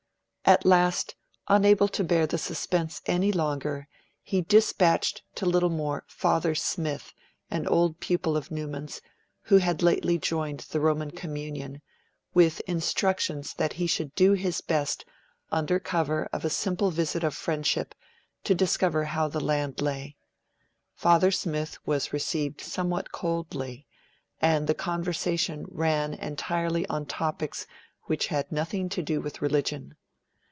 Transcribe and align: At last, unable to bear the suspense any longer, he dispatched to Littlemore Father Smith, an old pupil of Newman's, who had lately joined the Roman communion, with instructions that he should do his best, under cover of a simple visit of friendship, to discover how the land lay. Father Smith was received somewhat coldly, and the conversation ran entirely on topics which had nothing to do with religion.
At 0.43 0.65
last, 0.65 1.15
unable 1.47 1.87
to 1.89 2.03
bear 2.03 2.27
the 2.27 2.37
suspense 2.37 3.01
any 3.05 3.31
longer, 3.31 3.87
he 4.21 4.41
dispatched 4.41 5.23
to 5.35 5.45
Littlemore 5.45 6.03
Father 6.07 6.55
Smith, 6.55 7.13
an 7.49 7.65
old 7.67 8.01
pupil 8.01 8.35
of 8.35 8.51
Newman's, 8.51 9.01
who 9.43 9.57
had 9.57 9.81
lately 9.81 10.17
joined 10.17 10.61
the 10.71 10.81
Roman 10.81 11.11
communion, 11.11 11.81
with 12.33 12.59
instructions 12.61 13.53
that 13.53 13.73
he 13.73 13.87
should 13.87 14.13
do 14.13 14.33
his 14.33 14.59
best, 14.59 15.05
under 15.53 15.79
cover 15.79 16.27
of 16.33 16.43
a 16.43 16.49
simple 16.49 16.91
visit 16.91 17.23
of 17.23 17.33
friendship, 17.33 17.95
to 18.43 18.53
discover 18.53 19.05
how 19.05 19.29
the 19.29 19.39
land 19.39 19.81
lay. 19.81 20.17
Father 20.95 21.31
Smith 21.31 21.77
was 21.87 22.11
received 22.11 22.59
somewhat 22.59 23.13
coldly, 23.13 23.87
and 24.41 24.67
the 24.67 24.73
conversation 24.75 25.65
ran 25.69 26.13
entirely 26.13 26.85
on 26.87 27.05
topics 27.05 27.67
which 28.05 28.27
had 28.27 28.51
nothing 28.51 28.89
to 28.89 29.01
do 29.01 29.21
with 29.21 29.41
religion. 29.41 29.95